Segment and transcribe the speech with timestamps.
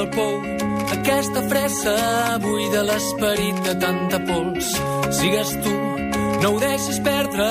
[0.00, 0.36] del pou,
[0.94, 1.92] aquesta fressa
[2.40, 4.70] buida l'esperit de tanta pols.
[5.18, 5.74] Sigues tu,
[6.40, 7.48] no ho deixis perdre,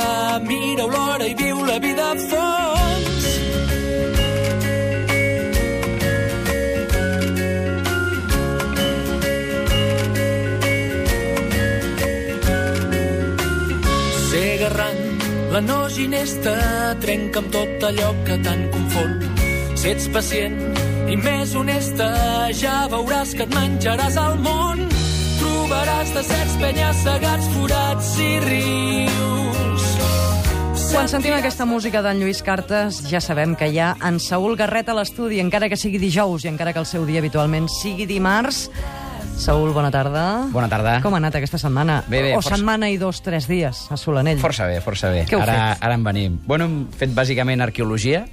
[0.47, 3.27] mira l'hora i viu la vida a fons.
[14.31, 15.04] Ser garrant,
[15.54, 16.57] la no ginesta
[17.05, 19.20] trenca amb tot allò que tant confon.
[19.79, 20.57] Si ets pacient
[21.10, 22.07] i més honesta,
[22.54, 24.84] ja veuràs que et menjaràs al món.
[25.40, 29.88] Trobaràs deserts, penyes, segats, forats i rius.
[30.90, 34.90] Quan sentim aquesta música d'en Lluís Cartes, ja sabem que hi ha en Saúl Garret
[34.90, 38.67] a l'estudi, encara que sigui dijous i encara que el seu dia habitualment sigui dimarts.
[39.39, 40.48] Saúl, bona tarda.
[40.52, 40.98] Bona tarda.
[41.00, 42.02] Com ha anat aquesta setmana?
[42.12, 44.41] Bé, bé, o força- setmana i dos, tres dies a Solanell.
[44.41, 45.22] Força bé, força bé.
[45.30, 45.84] Què heu ara, fet?
[45.88, 46.36] ara en venim.
[46.45, 48.26] Bueno, hem fet bàsicament arqueologia.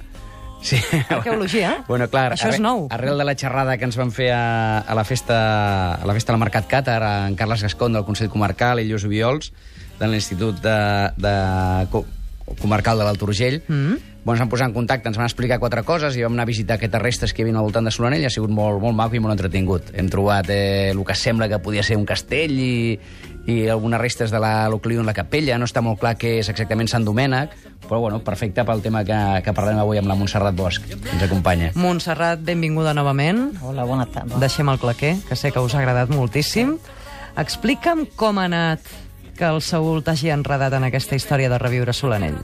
[0.61, 0.77] Sí.
[1.09, 1.83] Arqueologia?
[1.87, 2.87] bueno, clar, Això és nou.
[2.91, 5.37] Arrel de la xerrada que ens van fer a, a la festa
[5.95, 9.51] a la festa del Mercat Càtar, en Carles Gascon del Consell Comarcal i Lluís Ubiols
[9.99, 10.77] de l'Institut de,
[11.17, 11.33] de
[11.93, 12.05] Co-
[12.61, 13.61] Comarcal de l'Alt Urgell.
[13.67, 13.97] Mm.
[14.27, 16.49] Bueno, ens van posar en contacte, ens van explicar quatre coses i vam anar a
[16.49, 18.95] visitar aquestes restes que hi havia al voltant de Solanell i ha sigut molt, molt
[18.97, 19.93] maco i molt entretingut.
[19.95, 22.99] Hem trobat eh, el que sembla que podia ser un castell i,
[23.47, 25.55] i algunes restes de la, li diuen la capella.
[25.57, 27.55] No està molt clar què és exactament Sant Domènec,
[27.87, 31.23] però bueno, perfecte pel tema que, que parlarem avui amb la Montserrat Bosch, que ens
[31.23, 31.71] acompanya.
[31.79, 33.55] Montserrat, benvinguda novament.
[33.63, 34.41] Hola, bona tarda.
[34.43, 36.75] Deixem el claquer, que sé que us ha agradat moltíssim.
[37.39, 38.83] Explica'm com ha anat
[39.37, 42.41] que el Saúl t'hagi enredat en aquesta història de reviure Solanell.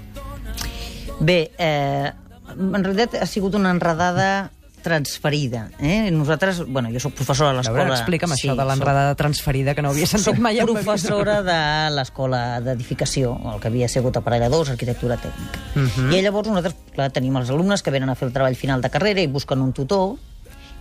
[1.20, 2.12] Bé, eh,
[2.54, 4.52] en realitat ha sigut una enredada
[4.84, 5.70] transferida.
[5.80, 6.12] Eh?
[6.14, 7.88] Nosaltres, bueno, jo sóc professora a l'escola...
[7.96, 10.68] explica'm sí, això de l'enredada transferida, que no havia sentit Soc mai vida.
[10.68, 11.58] professora de
[11.96, 15.64] l'escola d'edificació, el que havia sigut aparelladors, arquitectura tècnica.
[15.74, 16.12] Mhm.
[16.14, 18.92] I llavors nosaltres, clar, tenim els alumnes que venen a fer el treball final de
[18.94, 20.20] carrera i busquen un tutor,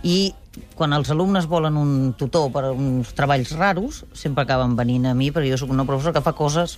[0.03, 0.33] i
[0.75, 5.13] quan els alumnes volen un tutor per a uns treballs raros, sempre acaben venint a
[5.15, 6.77] mi, perquè jo sóc una professora que fa coses,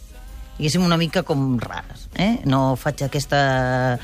[0.60, 2.08] diguéssim, una mica com rares.
[2.14, 2.46] Eh?
[2.46, 3.98] No faig aquesta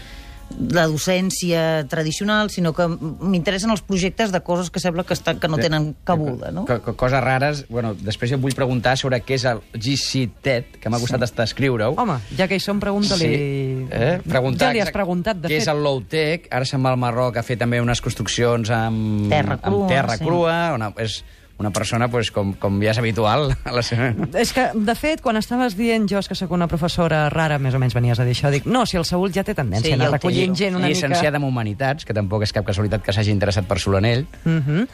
[0.71, 5.49] la docència tradicional, sinó que m'interessen els projectes de coses que sembla que, estan, que
[5.51, 6.65] no tenen cabuda, no?
[6.69, 7.65] Co co coses rares.
[7.69, 11.47] Bueno, després jo et vull preguntar sobre què és el GC-TET, que m'ha costat estar
[11.49, 11.95] escriure-ho.
[12.01, 13.29] Home, ja que hi som, pregunta-li...
[13.31, 14.15] Sí, eh?
[14.27, 15.65] Preguntar ja li has preguntat, de què fet.
[15.65, 16.49] és el low-tech.
[16.51, 19.29] Ara se'n va al Marroc a fer també unes construccions amb...
[19.31, 20.25] Terra crua, Amb terra sí.
[20.25, 20.57] crua.
[20.77, 21.21] Una, és
[21.61, 23.51] una persona, pues, com, com ja és habitual.
[23.63, 24.11] A la seva...
[24.41, 27.79] És que, de fet, quan estaves dient jo que sóc una professora rara, més o
[27.81, 29.99] menys venies a dir això, dic, no, si el Saúl ja té tendència Sí, a
[30.01, 31.47] anar recollint gent una llicenciada mica...
[31.47, 34.27] en Humanitats, que tampoc és cap casualitat que s'hagi interessat per Solanell.
[34.45, 34.87] Uh -huh.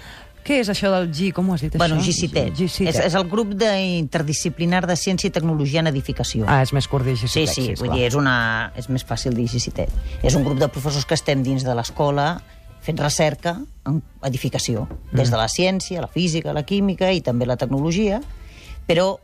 [0.48, 1.34] Què és això del G?
[1.36, 2.08] Com ho has dit, Bueno, això?
[2.08, 2.54] GCITET.
[2.56, 2.96] GCITET.
[2.96, 6.46] És, és el grup d'interdisciplinar de ciència i tecnologia en edificació.
[6.48, 7.54] Ah, és més curt dir sí, GCITET.
[7.54, 9.90] sí, vull dir, és, una, és més fàcil dir GCITET.
[10.24, 12.42] És un grup de professors que estem dins de l'escola
[12.88, 17.58] fent recerca en edificació, des de la ciència, la física, la química i també la
[17.60, 18.22] tecnologia,
[18.88, 19.18] però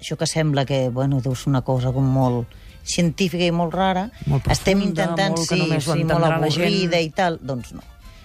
[0.00, 2.48] això que sembla que, bueno, deu ser una cosa com molt
[2.84, 7.38] científica i molt rara, Molt estem profunda, intentant, molt sí, sí, molt avorrida i tal,
[7.40, 7.84] doncs no.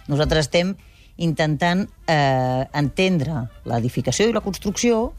[0.09, 0.73] Nosaltres estem
[1.19, 5.09] intentant eh, entendre l'edificació i la construcció,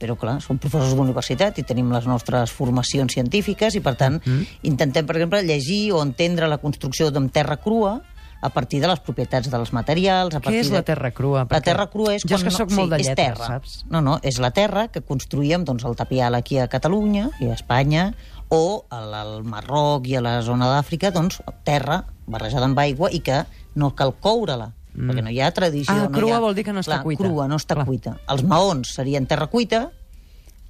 [0.00, 4.46] però clar, som professors d'universitat i tenim les nostres formacions científiques i per tant Mm.
[4.68, 8.00] intentem, per exemple, llegir o entendre la construcció amb terra crua
[8.40, 10.34] a partir de les propietats dels materials.
[10.34, 10.78] A Què és de...
[10.78, 11.44] la terra crua?
[11.44, 12.24] La Perquè terra crua és...
[12.24, 13.48] Jo és que sóc molt de és lletres, terra.
[13.56, 13.84] saps?
[13.92, 17.56] No, no, és la terra que construïem doncs, el tapial aquí a Catalunya i a
[17.58, 18.10] Espanya
[18.48, 23.20] o al, al Marroc i a la zona d'Àfrica, doncs, terra barrejada amb aigua i
[23.24, 23.44] que
[23.78, 25.06] no cal coure-la, mm.
[25.06, 25.94] perquè no hi ha tradició.
[25.94, 26.42] Ah, no crua hi ha...
[26.48, 27.24] vol dir que no està Clar, cuita.
[27.24, 27.86] crua, no està Clar.
[27.86, 28.16] cuita.
[28.32, 29.90] Els maons serien terra cuita,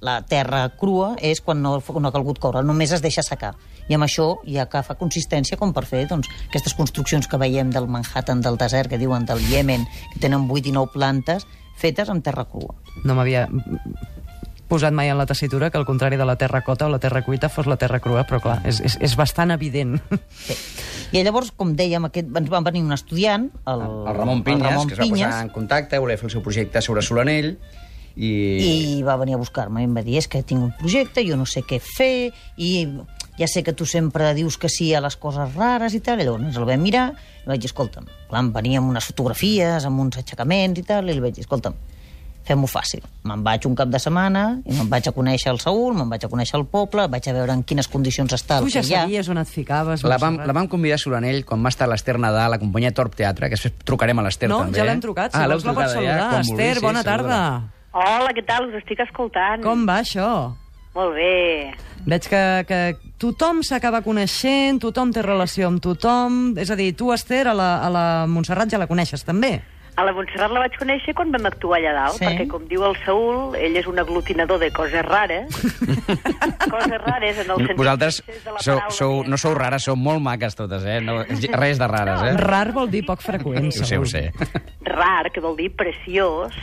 [0.01, 3.53] la terra crua és quan no, no ha calgut coure, només es deixa secar.
[3.89, 7.89] I amb això ja agafa consistència com per fer doncs, aquestes construccions que veiem del
[7.91, 11.45] Manhattan, del desert, que diuen del Yemen, que tenen 8 i 9 plantes,
[11.77, 12.75] fetes amb terra crua.
[13.05, 13.47] No m'havia
[14.71, 17.25] posat mai en la tessitura que al contrari de la terra cota o la terra
[17.25, 19.99] cuita fos la terra crua, però clar, és, és, és bastant evident.
[20.31, 20.55] Sí.
[21.11, 24.69] I llavors, com dèiem, aquest, ens va venir un estudiant, el, El Ramon Pinyes, el
[24.69, 27.57] Ramon que es va Pinyes, posar en contacte, volia fer el seu projecte sobre Solanell,
[28.15, 28.97] i...
[28.97, 31.37] i va venir a buscar-me i em va dir, és que tinc un projecte, jo
[31.39, 32.71] no sé què fer, i
[33.39, 36.27] ja sé que tu sempre dius que sí a les coses rares i tal, i
[36.27, 37.07] llavors ens el vam mirar,
[37.45, 41.09] i vaig dir, escolta'm, clar, em venia amb unes fotografies, amb uns aixecaments i tal,
[41.09, 41.73] i li vaig dir, escolta'm,
[42.45, 43.03] fem-ho fàcil.
[43.29, 46.23] Me'n vaig un cap de setmana i me'n vaig a conèixer el Saúl, me'n vaig
[46.25, 48.89] a conèixer el poble, vaig a veure en quines condicions està el tu ja que
[48.89, 49.03] hi ha.
[49.05, 52.17] sabies on et ficaves, La vam, la vam convidar a Solanell quan va estar l'Ester
[52.19, 54.81] Nadal, la companyia Torp Teatre, que després trucarem a l'Ester No, també.
[54.81, 56.29] ja l'hem trucat, si ah, vols la pots ja, saludar.
[56.33, 57.37] quan Esther, vulguis, sí, bona tarda.
[57.37, 57.80] saluda.
[57.91, 58.69] Hola, què tal?
[58.69, 59.63] Us estic escoltant.
[59.65, 60.27] Com va això?
[60.95, 61.71] Molt bé.
[62.07, 62.79] Veig que, que
[63.21, 66.55] tothom s'acaba coneixent, tothom té relació amb tothom...
[66.59, 69.59] És a dir, tu, Esther, a la, a la Montserrat ja la coneixes també.
[69.99, 72.23] A la Montserrat la vaig conèixer quan vam actuar allà dalt, Sí?
[72.25, 75.51] perquè, com diu el Saúl, ell és un aglutinador de coses rares.
[76.73, 77.77] coses rares en el sentit...
[77.77, 81.01] Vosaltres de la sou, sou, no sou rares, sou molt maques totes, eh?
[81.03, 81.19] No,
[81.59, 82.33] res de rares, eh?
[82.39, 84.29] Rar vol dir poc freqüent, Ho sé, ho sé.
[84.87, 86.55] Rar, que vol dir preciós,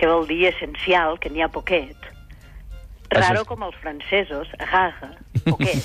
[0.00, 2.08] que vol dir essencial, que n'hi ha poquet.
[3.10, 5.10] Raro com els francesos, rare,
[5.44, 5.82] poquet.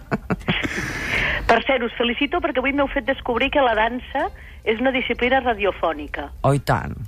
[1.50, 4.26] per cert, us felicito perquè avui m'heu fet descobrir que la dansa
[4.68, 6.28] és una disciplina radiofònica.
[6.44, 6.98] Oh, tant.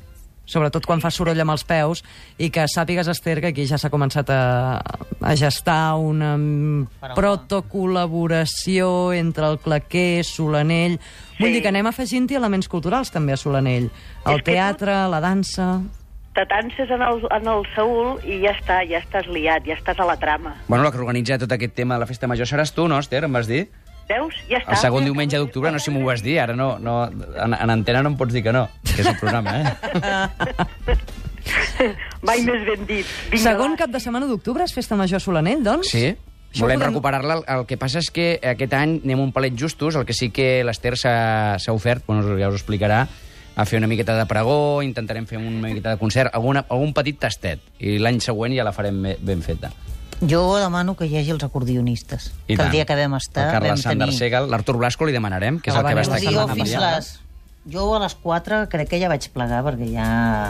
[0.44, 2.02] Sobretot quan fa soroll amb els peus
[2.42, 4.80] i que sàpigues, Esther, que aquí ja s'ha començat a,
[5.22, 10.98] a gestar una mm, protocol·laboració entre el claquer, Solanell...
[11.38, 11.54] Vull Sí.
[11.56, 13.88] dir que anem afegint-hi elements culturals també a Solanell.
[14.26, 15.80] El teatre, la dansa...
[16.32, 19.98] Te tances en el, en el Saúl i ja està, ja estàs liat, ja estàs
[20.00, 20.54] a la trama.
[20.68, 23.24] Bueno, la que organitza tot aquest tema de la festa major seràs tu, no, Esther?
[23.28, 23.66] Em vas dir?
[24.12, 24.36] Veus?
[24.50, 24.72] Ja està.
[24.76, 27.70] El segon diumenge d'octubre, no sé si m'ho vas dir, ara no, no, en, en
[27.78, 30.96] antena no em pots dir que no, que és el programa, eh?
[32.22, 33.08] Mai més ben dit.
[33.32, 33.80] Vinga, Segon va.
[33.82, 35.90] cap de setmana d'octubre és festa major Solanell, doncs?
[35.90, 36.04] Sí,
[36.52, 37.40] Això volem podem- recuperar-la.
[37.56, 40.62] El, que passa és que aquest any anem un palet justos, el que sí que
[40.64, 43.06] l'Ester s'ha s'ha ofert, bueno, ja us ho explicarà,
[43.56, 47.18] a fer una miqueta de pregó, intentarem fer una miqueta de concert, alguna, algun petit
[47.20, 49.72] tastet, i l'any següent ja la farem be- ben feta.
[50.22, 52.30] Jo demano que hi hagi els acordionistes.
[52.46, 52.68] I que tant.
[52.68, 54.18] el dia que vam estar El Carles Sander tenir...
[54.18, 56.74] Segal, l'Artur Blasco li demanarem, que és Ah, el que va estar sí, Jo fins
[56.78, 57.12] les...
[57.72, 60.06] Jo a les 4 crec que ja vaig plegar, perquè ja...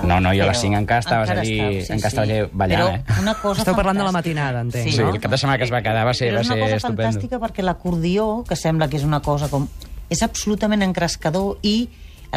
[0.08, 2.38] No, no, jo a les Però cinc encara estaves encara allí- estava, encara estaves allí
[2.52, 3.20] ballant, Però eh?
[3.20, 5.10] una cosa Esteu parlant de la matinada, entenc, Sí, no?
[5.12, 6.62] el cap de setmana que es va quedar va ser, Però va és una ser
[6.64, 7.02] cosa estupendo.
[7.10, 9.68] fantàstica perquè l'acordió, que sembla que és una cosa com...
[10.08, 11.88] És absolutament encrescador i,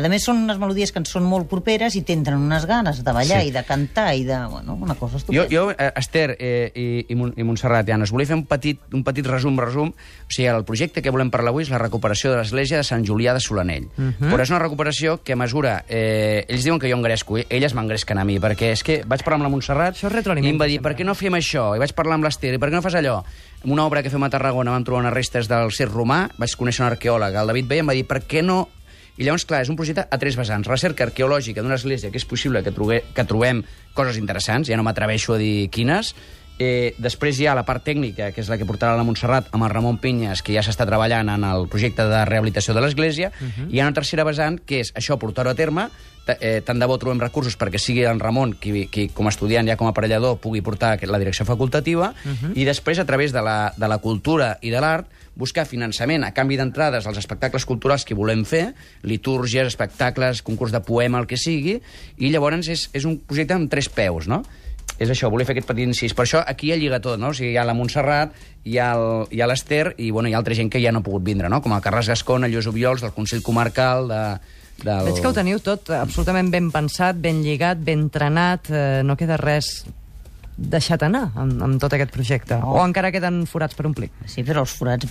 [0.03, 3.11] a més, són unes melodies que ens són molt properes i tindran unes ganes de
[3.15, 3.47] ballar Sí.
[3.47, 4.35] i de cantar i de...
[4.51, 5.47] Bueno, una cosa Jo, estupenda.
[5.49, 8.79] jo eh, Esther eh, i, i, Mon- i Montserrat, ja, us volia fer un petit,
[8.93, 9.89] un petit resum, resum.
[9.89, 13.05] O sigui, el projecte que volem parlar avui és la recuperació de l'església de Sant
[13.07, 13.85] Julià de Solanell.
[13.97, 14.31] Uh -huh.
[14.33, 15.85] Però és una recuperació que mesura...
[15.87, 19.23] Eh, ells diuen que jo engresco, eh, elles m'engresquen a mi, perquè és que vaig
[19.23, 20.93] parlar amb la Montserrat Això i retroalimenta em va dir, sempre.
[20.93, 21.75] per què no fem això?
[21.75, 23.23] I vaig parlar amb l'Esther, i per què no fas allò?
[23.63, 26.55] En una obra que fem a Tarragona vam trobar unes restes del Cir Romà, vaig
[26.55, 28.67] conèixer un arqueòleg, el David Bey, em va dir, per què no
[29.17, 30.67] i llavors, clar, és un projecte a tres vessants.
[30.67, 33.63] Recerca arqueològica d'una església que és possible que, trobe, que trobem
[33.95, 36.11] coses interessants, ja no m'atreveixo a dir quines.
[36.59, 39.65] Eh, després hi ha la part tècnica, que és la que portarà la Montserrat amb
[39.67, 43.31] el Ramon Pinyes, que ja s'està treballant en el projecte de rehabilitació de l'església.
[43.39, 43.69] Uh -huh.
[43.71, 45.89] I hi ha una tercera vessant, que és això, portar-ho a terme.
[46.39, 49.67] Eh, tant de bo trobem recursos perquè sigui en Ramon qui, qui com a estudiant,
[49.67, 52.51] ja com a aparellador, pugui portar la direcció facultativa uh -huh.
[52.55, 56.31] i després, a través de la, de la cultura i de l'art, buscar finançament a
[56.33, 58.73] canvi d'entrades als espectacles culturals que volem fer,
[59.03, 61.79] litúrgies, espectacles, concurs de poema, el que sigui,
[62.17, 64.43] i llavors és, és un projecte amb tres peus, no?
[64.97, 66.13] És això, volia fer aquest petit incís.
[66.15, 67.33] Per això aquí ja lliga tot, no?
[67.33, 68.31] O sigui, hi ha la Montserrat,
[68.63, 70.99] hi ha el- hi ha l'Ester i, bueno, hi ha altra gent que ja no
[70.99, 71.59] ha pogut vindre, no?
[71.61, 74.21] Com el Carles Gascon, el Lluís Obiols, del Consell Comarcal, de,
[74.85, 75.03] del...
[75.09, 79.35] Veig que ho teniu tot absolutament ben pensat, ben lligat, ben entrenat, eh, no queda
[79.41, 79.83] res
[80.57, 82.55] deixat anar amb, amb tot aquest projecte.
[82.61, 82.77] No.
[82.77, 84.07] O encara queden forats per omplir.
[84.31, 85.07] Sí, però els forats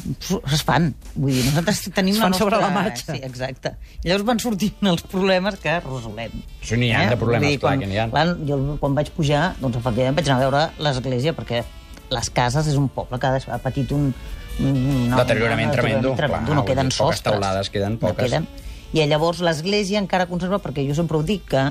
[0.55, 0.91] es fan.
[1.14, 2.44] Vull dir, nosaltres tenim Es la nostra...
[2.46, 3.12] sobre la marxa.
[3.12, 3.75] Sí, exacte.
[4.02, 6.38] I llavors van sortint els problemes que resolem.
[6.64, 8.08] Sí, n'hi ha de problemes, dir, clar quan, que n'hi ha.
[8.12, 11.62] Clar, jo quan vaig pujar, doncs efectivament vaig anar a veure l'església, perquè
[12.14, 14.11] les cases és un poble que ha patit un...
[14.61, 17.32] un no, Deteriorament un tremendo, clar, no queden dir, poques sostres.
[17.35, 18.31] teulades queden, No poques.
[18.31, 18.46] queden.
[18.94, 21.64] I llavors l'església encara conserva, perquè jo sempre ho dic, que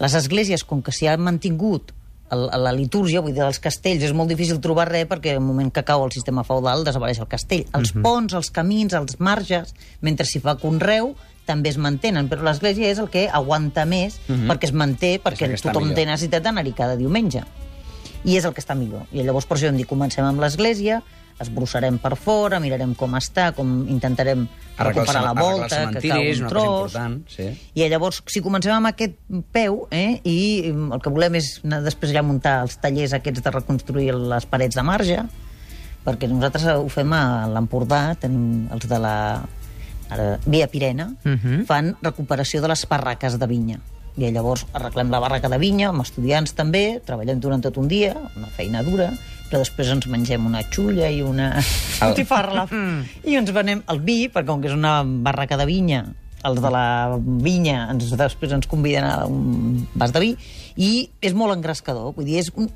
[0.00, 1.90] les esglésies, com que s'hi ha mantingut
[2.30, 5.82] la litúrgia, vull dir, els castells, és molt difícil trobar res perquè al moment que
[5.84, 7.66] cau el sistema feudal desapareix el castell.
[7.74, 8.02] Els Mhm.
[8.02, 11.14] ponts, els camins, els marges, mentre s'hi fa conreu,
[11.44, 15.44] també es mantenen, però l'església és el que aguanta més perquè es manté, perquè Mhm.
[15.44, 15.96] el que està tothom millor.
[15.96, 17.42] té necessitat d'anar-hi cada diumenge.
[18.24, 19.02] I és el que està millor.
[19.12, 21.02] I llavors per això hem dit, comencem amb l'església,
[21.42, 24.46] esbrossarem per fora, mirarem com està, com intentarem
[24.76, 26.94] Arreglar recuperar la volta, que cau un tros...
[26.94, 27.48] important, sí.
[27.74, 29.18] I llavors, si comencem amb aquest
[29.52, 33.14] peu, eh, i mm, el que volem és anar després allà a muntar els tallers
[33.18, 35.22] aquests de reconstruir les parets de marge,
[36.06, 39.16] perquè nosaltres ho fem a l'Empordà, tenim els de la
[40.12, 41.64] ara, Via Pirena, Mhm.
[41.66, 43.78] fan recuperació de les barraques de vinya.
[44.20, 48.12] I llavors arreglem la barraca de vinya amb estudiants també, treballem durant tot un dia,
[48.36, 49.08] una feina dura,
[49.48, 51.52] però després ens mengem una xulla i una
[52.00, 52.66] botifarra
[53.24, 56.04] i ens venem el vi, perquè com que és una barraca de vinya,
[56.44, 60.32] els de la vinya ens, després ens conviden a un vas de vi,
[60.76, 62.68] i és molt engrescador, vull dir, és, un,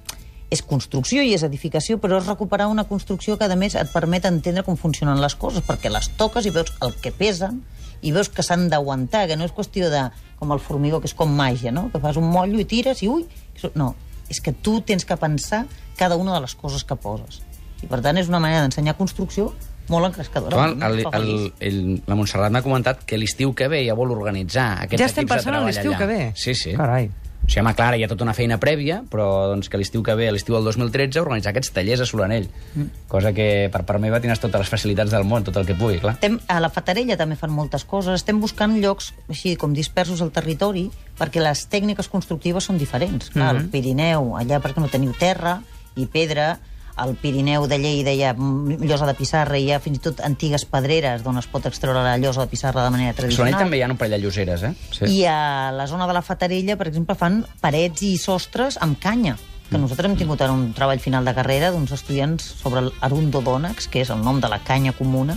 [0.53, 4.29] és construcció i és edificació, però és recuperar una construcció que, a més, et permet
[4.29, 7.63] entendre com funcionen les coses, perquè les toques i veus el que pesen,
[8.03, 10.07] i veus que s'han d'aguantar, que no és qüestió de,
[10.41, 11.89] com el formigó, que és com màgia, no?
[11.93, 13.27] que fas un motllo i tires i ui...
[13.75, 13.95] No,
[14.29, 15.65] és que tu tens que pensar
[15.97, 17.41] cada una de les coses que poses.
[17.83, 19.53] I per tant és una manera d'ensenyar construcció
[19.89, 20.67] molt encrescadora.
[20.73, 21.31] Em el, el,
[21.63, 25.25] el, la Montserrat m'ha comentat que l'estiu que ve ja vol organitzar aquests Ja estem
[25.25, 26.01] equips de pensant en treball l'estiu allà.
[26.01, 26.21] que ve?
[26.35, 26.75] Sí, sí.
[26.77, 27.11] Carai.
[27.47, 30.17] O sigui, home, clar, hi ha tota una feina prèvia, però doncs, que l'estiu que
[30.19, 32.49] ve, l'estiu del 2013, organitzar aquests tallers a Solanell.
[32.75, 32.89] Mm.
[33.09, 36.01] Cosa que per part meva tindràs totes les facilitats del món, tot el que pugui,
[36.03, 36.17] clar.
[36.19, 38.19] Estem, a la Fatarella també fan moltes coses.
[38.19, 43.31] Estem buscant llocs així com dispersos al territori perquè les tècniques constructives són diferents.
[43.31, 43.63] Clar, Mhm.
[43.63, 45.61] El Pirineu, allà perquè no teniu terra
[45.95, 46.59] i pedra,
[46.97, 50.05] al Pirineu de Lleida hi ha mm, llosa de pissarra i hi ha fins i
[50.09, 53.53] tot antigues pedreres d'on es pot extreure la llosa de pissarra de manera A tradicional.
[53.53, 54.73] Solanell també hi ha un parell de lloseres, eh?
[54.91, 55.11] Sí.
[55.19, 59.37] I a la zona de la Fatarella, per exemple, fan parets i sostres amb canya
[59.71, 63.89] que nosaltres hem tingut ara un treball final de carrera d'uns estudiants sobre el Arundodònax,
[63.91, 65.35] que és el nom de la canya comuna,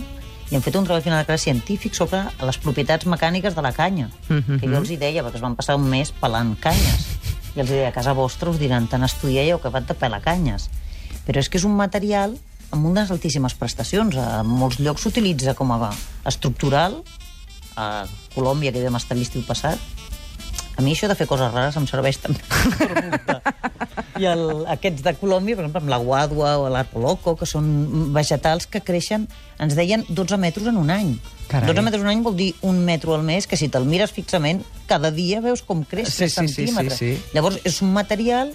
[0.50, 3.72] i hem fet un treball final de carrera científic sobre les propietats mecàniques de la
[3.74, 7.08] canya, que jo els hi deia, perquè es van passar un mes pelant canyes.
[7.56, 10.22] I els deia, a casa vostra us diran, tant estudiar i heu acabat de pelar
[10.22, 10.68] canyes.
[11.26, 12.36] Però és que és un material
[12.70, 14.16] amb unes altíssimes prestacions.
[14.16, 15.90] A molts llocs s'utilitza com a
[16.28, 17.00] estructural,
[17.76, 19.78] a Colòmbia, que vam estar l'estiu passat,
[20.76, 22.40] a mi això de fer coses rares em serveix també.
[24.20, 27.66] I el, aquests de Colòmbia, per exemple, amb la guadua o l'arpo loco, que són
[28.14, 29.26] vegetals que creixen,
[29.60, 31.14] ens deien 12 metres en un any.
[31.50, 31.68] Carai.
[31.72, 34.12] 12 metres en un any vol dir un metro al mes, que si te'l mires
[34.16, 36.98] fixament, cada dia veus com creix Sí, 3 sí, sí, sí, centímetres.
[36.98, 37.12] sí.
[37.34, 38.52] Llavors, és un material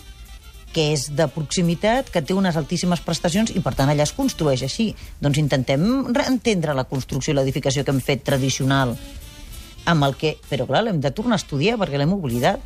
[0.76, 4.66] que és de proximitat, que té unes altíssimes prestacions i, per tant, allà es construeix
[4.68, 4.90] així.
[5.24, 5.86] Doncs intentem
[6.28, 8.96] entendre la construcció i l'edificació que hem fet tradicional
[9.86, 10.36] amb el que...
[10.50, 12.60] Però, clar, l'hem de tornar a estudiar perquè l'hem oblidat.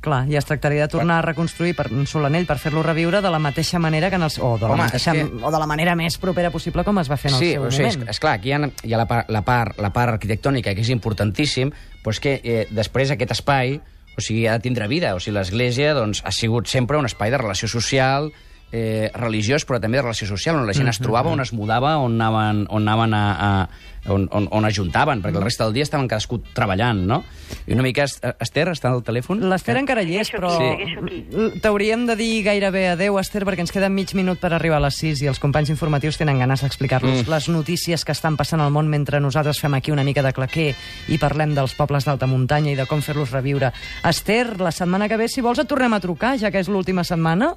[0.00, 3.30] Clar, i es tractaria de tornar a reconstruir per un Solanell per fer-lo reviure de
[3.34, 5.66] la mateixa manera que en els, o, de la Home, mateixa, que- o de la
[5.66, 7.96] manera més propera possible com es va fer en el sí, seu o sigui, és,
[7.98, 8.12] moment.
[8.14, 10.86] és clar, aquí hi ha, hi ha la, part, la, part, la part arquitectònica, que
[10.86, 11.72] és importantíssim,
[12.04, 13.80] però és que eh, després aquest espai
[14.18, 15.14] o sigui, ha de tindre vida.
[15.14, 18.32] O sigui, l'Església doncs, ha sigut sempre un espai de relació social,
[18.72, 21.96] eh, religiós, però també de relació social, on la gent es trobava, on es mudava,
[21.98, 23.68] on anaven, on anaven a, a,
[24.12, 27.22] on, on, on ajuntaven, perquè el resta del dia estaven cadascú treballant, no?
[27.66, 28.04] I una mica...
[28.04, 29.40] Es- Esther, està al telèfon?
[29.50, 33.88] L'Ester encara hi és, però l- t'hauríem de dir gairebé adeu, Esther, perquè ens queda
[33.92, 37.30] mig minut per arribar a les 6 i els companys informatius tenen ganes d'explicar-los Mm.
[37.32, 40.74] les notícies que estan passant al món mentre nosaltres fem aquí una mica de claquer
[41.08, 43.72] i parlem dels pobles d'alta muntanya i de com fer-los reviure.
[44.04, 47.04] Esther, la setmana que ve, si vols, et tornem a trucar, ja que és l'última
[47.04, 47.54] setmana.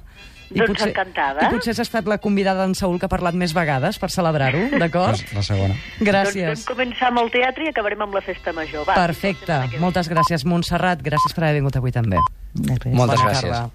[0.54, 1.46] Doncs encantada.
[1.48, 4.68] I potser has estat la convidada en Saúl que ha parlat més vegades per celebrar-ho,
[4.82, 5.20] d'acord?
[5.34, 5.74] La segona.
[6.00, 6.46] Gràcies.
[6.52, 8.84] Doncs vam començar amb el teatre i acabarem amb la festa major.
[8.88, 9.52] Va, Perfecte.
[9.52, 9.68] la.
[9.82, 11.02] Moltes gràcies, Montserrat.
[11.02, 12.18] Gràcies per haver vingut avui també.
[12.54, 12.92] De res.
[12.94, 13.50] Moltes Bona gràcies.
[13.50, 13.70] tarda.